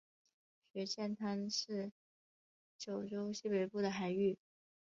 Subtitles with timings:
[0.73, 1.91] 玄界滩是
[2.75, 4.35] 九州西北部的海域。